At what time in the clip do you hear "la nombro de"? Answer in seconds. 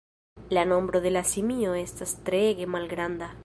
0.49-1.11